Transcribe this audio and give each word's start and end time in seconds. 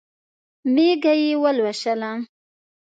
مېږه 0.73 1.13
یې 1.23 1.31
ولوسله. 1.41 2.11